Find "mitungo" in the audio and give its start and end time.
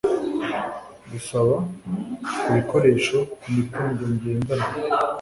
3.57-4.01